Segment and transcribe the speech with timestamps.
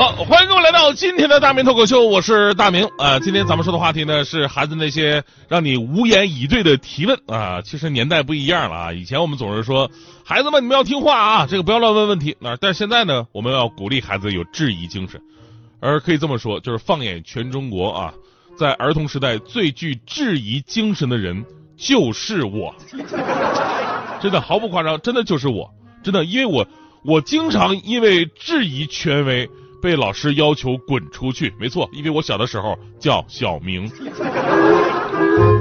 [0.00, 2.88] 好，欢迎各位来到今天的大明脱口秀，我是大明。
[2.96, 7.60] 啊、今天咱们说的话题呢是孩子那些让你无言以对的提问啊。
[7.60, 9.90] 其实年代不一样了啊，以前我们总是说
[10.24, 12.34] 孩子们你们要听话啊，这个不要乱问问题。
[12.40, 15.20] 那、但是现在呢，我们要鼓励孩子有质疑精神，
[15.80, 18.14] 而可以这么说，就是放眼全中国啊，
[18.56, 21.44] 在儿童时代最具质疑精神的人
[21.76, 22.74] 就是我，
[24.22, 25.70] 真的毫不夸张，真的就是我，
[26.02, 26.66] 真的，因为我
[27.04, 29.46] 我经常因为质疑权威。
[29.80, 33.90] 被老师要求滚出去，没错，因为我小的时候叫小明，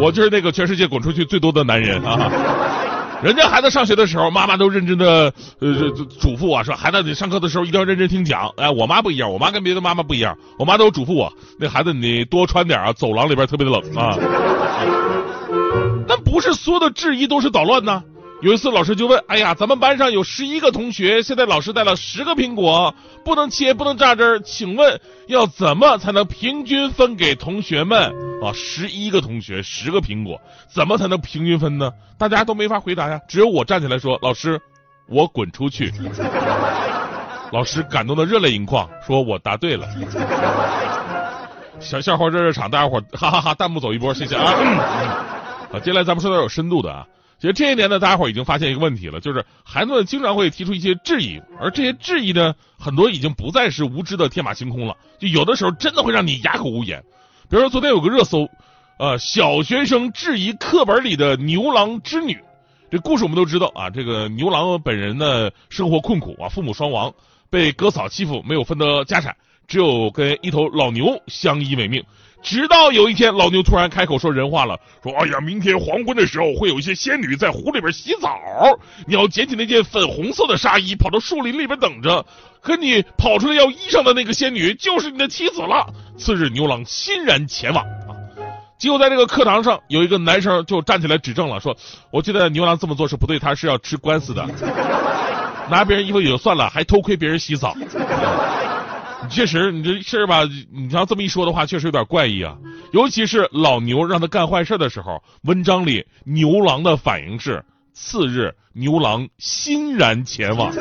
[0.00, 2.30] 我就是那个全世界滚出去最多的男人啊！
[3.22, 8.52] 人家孩子上学的时候，妈妈都认真的呃嘱咐我说，孩子你上课的时候一定要认真听讲。
[8.58, 14.16] 哎，我妈不一样，我妈跟别的妈妈不一样，我妈都嘱咐我，那孩子你多穿点啊，走廊里边特别的冷啊。
[16.06, 18.02] 但不是所有的质疑都是捣乱呢。
[18.42, 28.14] 有一次，老师就问：“哎呀，咱们班上有十一个同学，现在老师带了十个苹果，不能切，不能榨汁儿，请问要怎么才能平均分给同学们？
[28.44, 31.90] 啊，十一个同学，十个苹果，怎么才能平均分呢？
[32.18, 34.60] 大家都没法回答呀，只有我站起来说：‘老师，
[35.08, 35.90] 我滚出去。
[37.52, 39.88] ’老师感动的热泪盈眶，说我答对了。
[41.80, 44.52] 小笑话热热场，大家伙哈哈哈，弹幕走一波，谢谢啊！
[45.82, 47.06] 接下来咱们说点有深度的啊。”
[47.38, 57.04] 其实这些年呢，大家伙已经发现一个问题了，就是孩子们经常会提出一些质疑，而这些质疑呢，很多已经不再是无知的天马行空了，就有的时候真的会让你哑口无言。
[57.50, 58.48] 比如说昨天有个热搜，
[58.98, 62.38] 呃，小学生质疑课本里的牛郎织女，
[62.90, 63.90] 这故事我们都知道啊。
[63.90, 67.12] 这个牛郎本人呢，生活困苦啊，父母双亡，
[67.50, 69.36] 被哥嫂欺负，没有分得家产，
[69.68, 72.02] 只有跟一头老牛相依为命。
[72.46, 78.38] 直到有一天，老牛突然开口说人话了，说：“哎呀，明天黄昏的时候会有一些仙女在湖里边洗澡，
[79.04, 82.24] 你要捡起那件粉红色的纱衣，跑到树林里边等着。
[82.60, 88.14] 可你跑出来要衣裳的那个仙女就是你的妻子了。”次日，牛郎欣然前往啊。
[88.78, 91.76] 结果在这个课堂上，有一个男生就站起来指证了，说
[92.12, 94.46] ：“我记得牛郎这么做是不对，他是要吃官司的，
[95.68, 97.74] 拿别人衣服也就算了，还偷窥别人洗澡。”
[99.30, 100.42] 确实，你这事儿吧，
[100.72, 102.56] 你要这么一说的话，确实有点怪异啊。
[102.92, 110.72] 尤其是老牛让他干坏事的时候，文章里牛郎的反应是：次日，牛郎欣然前往。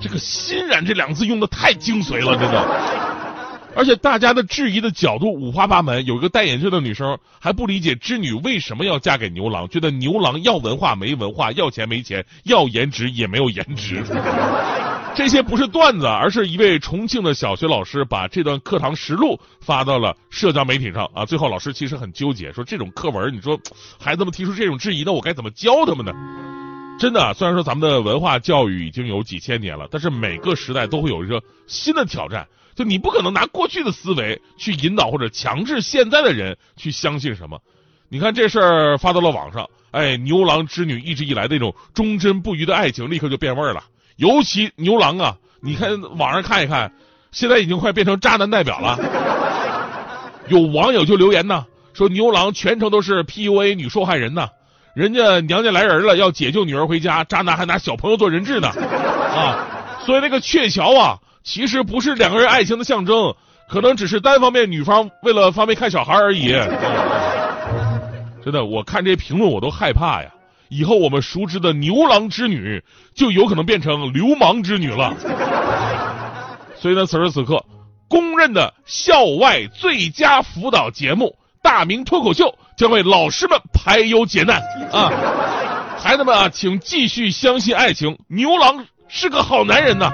[0.00, 2.60] 这个“欣然”这两个字用的太精髓了，真的。
[3.74, 6.04] 而且大家的质疑的角度五花八门。
[6.04, 14.02] 有一个戴眼镜的女生还不理解织女为什么要嫁给牛郎，觉得牛郎要文化没文化，要钱没钱，要颜值也没有颜值。
[15.14, 21.26] 这些不是段子，而是一位重庆的小学老师把这段课堂实录发到了社交媒体上啊。
[21.26, 23.60] 最后老师其实很纠结，说这种课文，你说
[24.00, 26.12] 孩子们提出这种质疑，那我该怎么教他们呢？
[26.98, 32.46] 真的，虽然说咱们的文化教育已经有几千年了，但是每个时代都会有一个新的挑战。
[32.74, 37.60] 就你不可能拿过去的思维去引导或者强制现在的人去相信什么。
[38.08, 43.84] 你看这事儿发到了网上，哎，牛郎织女一直以来那种忠贞不渝的爱情立刻就变味儿了。
[44.16, 46.92] 尤其牛郎啊，你看网上看一看，
[47.30, 48.98] 现在已经快变成渣男代表了。
[50.48, 51.64] 有网友就留言呢，
[51.94, 54.48] 说牛郎全程都是 PUA 女受害人呢，
[54.94, 58.68] 人家娘家来人了，要解救女儿回家，渣男还拿小朋友做人质呢，
[59.34, 59.66] 啊，
[60.04, 63.34] 所以那个鹊桥啊，其实不是两个人爱情的象征，
[63.68, 66.50] 可能只是单方面女方为了方便看小孩而已。
[68.44, 70.31] 真的，我看这些评论我都害怕呀。
[70.72, 72.82] 以后我们熟知的牛郎织女
[73.14, 75.14] 就有可能变成流氓织女了。
[76.74, 77.62] 所以呢，此时此刻，
[78.08, 81.26] 公认的校外最佳辅导节目
[81.62, 85.12] 《大明脱口秀》将为老师们排忧解难啊！
[85.98, 90.10] 孩子们啊，请继续相信爱情，牛郎是个好男人呐。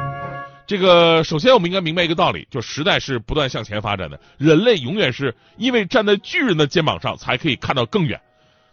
[0.66, 8.20] 这个首先我们应该明白一个道理，就时代是不断向前发展的，人类永远是因为站在巨人的肩膀上才可以看到更远。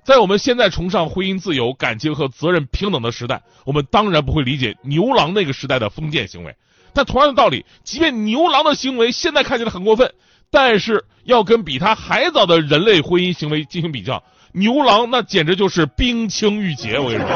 [0.05, 6.55] 在我们现在崇尚婚姻自由、感情和责任平等的时代，我们当然不会理解牛郎那个时代的封建行为。
[6.93, 10.13] 但同样的道理，即便牛郎的行为现在看起来很过分，
[10.51, 14.23] 但是要跟比他还早的人类婚姻行为进行比较，
[14.53, 16.99] 牛郎那简直就是冰清玉洁。
[16.99, 17.29] 我跟你说，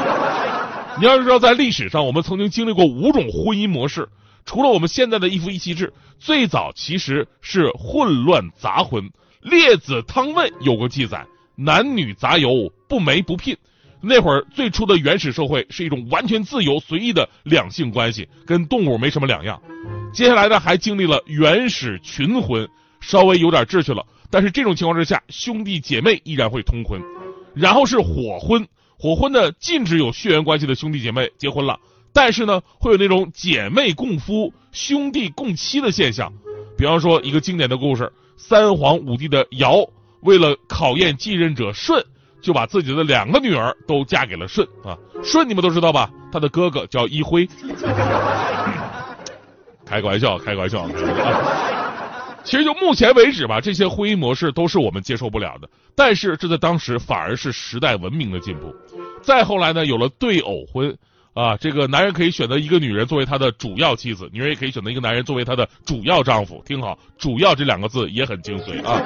[1.00, 4.08] 你要是知道，在历史上我们曾经经历过五种婚姻模式，
[4.46, 9.06] 除了我们现在的一夫一妻制，最早其实是混乱杂婚。
[9.42, 11.26] 《列子汤问》有个记载。
[11.62, 13.58] 男女杂游，不媒不聘，
[14.00, 19.62] 那会儿最初的原始社会是一种完全自由随意的两性关系，跟动物没什么两样。
[20.14, 22.66] 接下来呢，还经历了原始群婚，
[23.02, 24.06] 稍微有点秩序了。
[24.32, 27.02] 但是这种情况之下，兄弟姐妹依然会通婚。
[27.54, 28.66] 然后是火婚，
[28.98, 31.78] 火婚呢禁止有血缘关系的兄弟姐妹结婚了，
[32.14, 36.32] 但是呢会有那种姐妹共夫、兄弟共妻的现象。
[36.78, 39.86] 比方说一个经典的故事，三皇五帝的尧
[40.22, 42.04] 为了考验继任者舜。
[42.42, 46.10] 就把自己的两个女儿都嫁给了舜啊，舜你们都知道吧？
[46.32, 47.46] 他的哥哥叫一辉。
[49.86, 50.90] 开个玩笑，开个玩笑。
[52.46, 55.68] 其实就目前为止吧，这些婚姻模式都是我们接受不了的。
[55.98, 58.74] 但是这在当时反而是时代文明的进步。
[59.22, 60.98] 再后来呢，有了对偶婚
[61.34, 66.64] 啊，这个男人可以选择一个女人作为他的主要妻子，女人也可以选择一个男人作为他的主要丈夫。
[66.66, 69.02] 听好，主要这两个字也很精髓啊。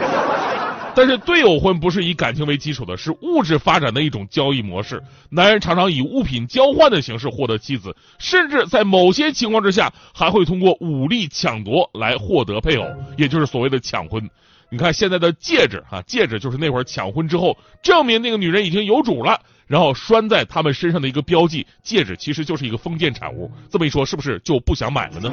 [0.96, 5.02] 但是对偶婚不是以感情为基础的，是物质发展的一种交易模式。
[5.30, 12.86] 男人常常以物品交换的形式获得妻子，甚至在某些情况之下还会通过武力抢夺来获得配偶，
[13.18, 14.30] 也就是所谓的抢婚。
[14.70, 21.68] 你看现在的戒指啊，戒指就是那会儿抢婚之后证明那个女人已经有主了，然后拴在他们身上的一个标记。
[21.84, 23.52] 戒指其实就是一个封建产物。
[23.72, 25.32] 这么一说，是不是就不想买了呢？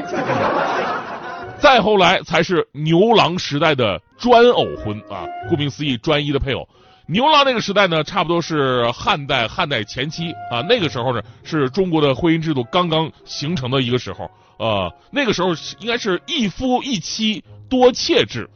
[1.61, 6.67] 再后来才是牛郎时代的专偶婚啊，顾名思义，专一的配偶。
[7.07, 14.31] 牛郎那个时代呢，差不多是汉代汉代前期啊，那个时候呢是中国的婚姻制度刚刚形成的一个时候。
[14.59, 18.49] 呃，那个时候应该是一夫一妻多妾制，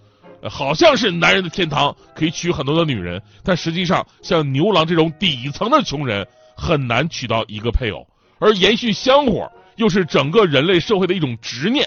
[0.49, 3.21] 好像是男人的天堂，可以娶很多的女人。
[3.43, 6.27] 但实际上，像牛郎这种底层的穷人
[6.57, 8.07] 很难娶到一个配偶，
[8.39, 11.87] 而延续香火又是整个人类社会的一种执念。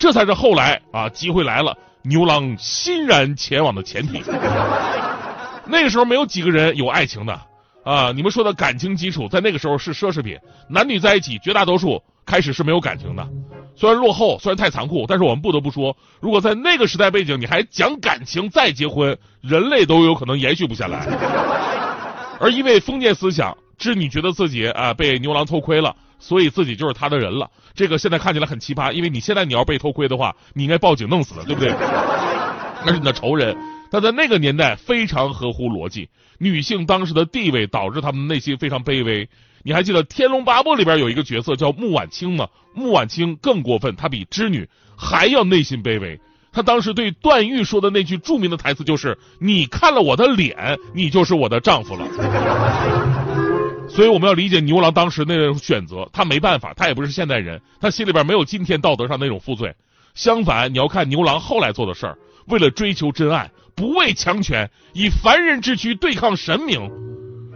[0.00, 4.22] 这才是后来啊，机会来了，牛郎欣然前往的前提。
[5.66, 7.38] 那个时候没有几个人有爱情的
[7.84, 10.38] 啊，你们说的感情基础在那个时候是奢侈品，
[10.70, 13.28] 男女在一起绝大多数开始是没有感情的。
[13.76, 21.06] 虽然落后，虽然太残酷，但是我们不得不说，如果在那个时代背景你还讲感情再结婚，人类都有可能延续不下来。
[22.40, 25.94] 而因为封建思想，织女觉得自己啊被牛郎偷窥了。
[26.20, 31.70] 所以自己就是他的人了，这个现在看起来很奇葩，因为你现在你要被偷窥的话，你应该报警弄死了，对不对？
[32.86, 33.56] 那是你的仇人。
[33.90, 36.08] 但在那个年代非常合乎逻辑，
[36.38, 39.28] 女性当时的地位导致她们内心非常卑微。
[39.64, 42.46] 你还记得《天龙八部》里边有一个角色叫穆婉清吗？
[42.72, 46.20] 穆婉清更过分，她比织女还要内心卑微。
[46.52, 52.06] 她当时对段誉说的那句著名的台词就是：“你看了我的脸，你就是我的丈夫了。”
[53.94, 59.74] 所以我们要理解牛郎当时那种选择，他没办法，他也不是现代人，他心里边没有今天道德上那种负罪。
[60.14, 62.16] 相反，你要看牛郎后来做的事儿，
[62.46, 66.90] 为了追求真爱，不畏强权，以凡人之躯对抗神明。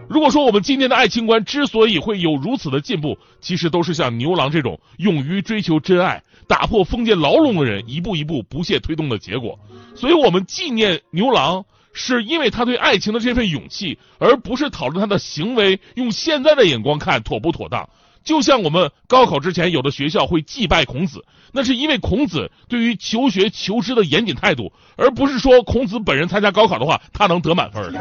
[0.09, 9.59] 如果说我们今天的爱情观之所以会有如此的进步，其实都是像牛郎这种勇于追求真爱、打破封建牢笼的人一步一步不懈推动的结果。
[9.95, 11.65] 所以我们纪念牛郎。
[11.95, 15.81] 是因为他对爱情的这份勇气，而不是讨论他的行为。
[15.95, 17.89] 用现在的眼光看妥不妥当？
[18.23, 27.93] 就像我们高考之前，有的学校会祭拜孔子，那是因为孔子对于求学求知的严谨态度，而不是说孔子本人参加高考的话，他能得满分。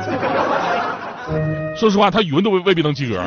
[1.77, 3.21] 说实话，他语文都未未必能及格。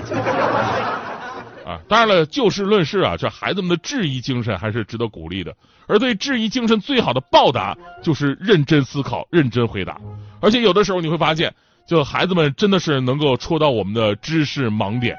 [1.67, 5.53] 啊，当然了，就事论事啊，这孩子们的质疑精神还是值得鼓励的。
[5.89, 10.01] 而对质疑精神最好的报答，就是认真思考、认真回答。
[10.41, 11.53] 而且有的时候你会发现，
[11.85, 15.17] 就孩子们真的是能够戳到我们的知识盲点。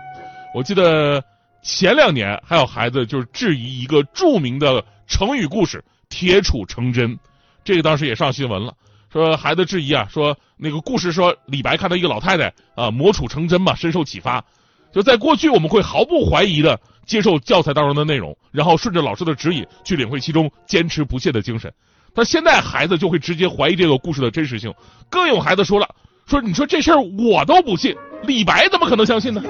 [0.55, 1.21] 我记得
[1.61, 7.19] 前两年还有孩子就是质疑一个著名的成语故事“铁杵成针”，
[7.65, 8.73] 这个当时也上新闻了，
[9.11, 14.45] 说孩子质疑啊，说那个故事说李白看到一个老太太啊磨杵成针嘛，深受启发。
[14.91, 21.71] 就在过去，我们会毫不怀疑的接受教材当中的内容，然后顺着老师的指引去领会其中坚持不懈的精神。
[22.15, 24.73] 但现在孩子就会直接怀疑这个故事的真实性。
[25.09, 25.87] 更有孩子说了
[26.25, 29.43] ：“说你说这事儿我都不信，李白怎么可能相信呢？”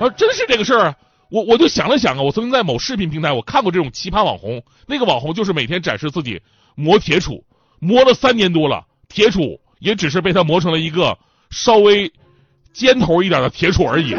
[0.00, 0.94] 啊，真是这个事儿啊！
[1.30, 6.40] 我我就想了想啊，我曾经在某视频平台我看过这种奇葩网红，那个网红就是每天展示自己
[6.74, 7.40] 磨铁杵，
[7.78, 11.16] 磨了三年多了，铁杵也只是被他磨成了一个
[11.50, 12.12] 稍微。
[12.74, 14.14] 尖头一点的铁杵而已，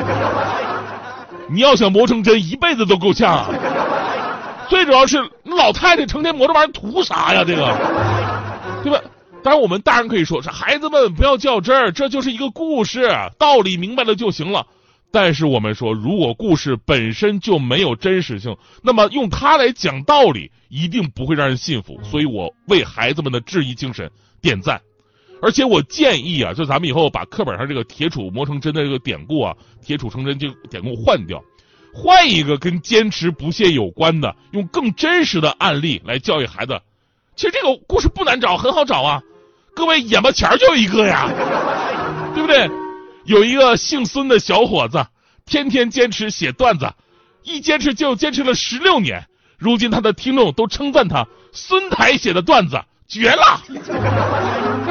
[1.50, 3.54] 你要想磨成针，一辈子都够呛。
[4.70, 7.44] 最主要是老太太成天磨这玩意儿图啥呀？
[7.46, 9.00] 这个，对吧？
[9.44, 13.08] 当然，我们大人可以说，是孩子们不要较真儿，这就是一个故事，
[13.38, 14.66] 道理明白了就行了。
[15.12, 22.00] 但是我们说，如果故事本身就没有真实性，那么用它来讲道理，一定不会让人信服。
[22.04, 24.10] 所以我为孩子们的质疑精神
[24.42, 24.82] 点赞。
[25.46, 31.40] 而且我建议啊，就咱们以后把课本上这个“铁杵磨成针”的这个典故啊，“铁杵成针”这个典故换掉，
[31.94, 36.82] 换一个跟坚持不懈有关的，用更真实的案例来教育孩子。
[37.36, 39.22] 其实这个故事不难找，很好找啊。
[39.76, 41.30] 各位眼巴前就一个呀，
[42.34, 42.68] 对不对？
[43.26, 45.06] 有一个姓孙的小伙子，
[45.46, 46.92] 天天坚持写段子，
[47.44, 49.24] 一坚持就坚持了十六年。
[49.60, 53.62] 如今他的听众都称赞他孙台写的段子绝了，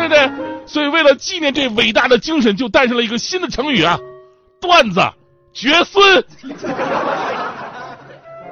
[0.08, 0.66] 对不对？
[0.66, 3.99] 所以为了纪念这伟大的精神，就诞生了一个新的成语啊，
[4.61, 5.00] 段子
[5.52, 6.25] 绝孙。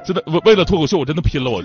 [0.05, 1.63] 真的为为了脱口秀，我真的拼了我。